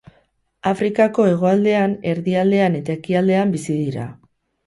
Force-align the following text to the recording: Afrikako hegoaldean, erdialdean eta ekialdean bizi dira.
Afrikako 0.69 1.25
hegoaldean, 1.31 1.93
erdialdean 2.13 2.79
eta 2.79 2.95
ekialdean 3.01 3.55
bizi 3.57 3.77
dira. 3.85 4.09